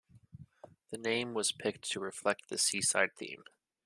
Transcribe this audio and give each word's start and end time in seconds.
The 0.89 0.97
name 0.97 1.35
was 1.35 1.51
picked 1.51 1.83
to 1.91 1.99
reflect 1.99 2.49
the 2.49 2.57
seaside 2.57 3.15
theme. 3.17 3.43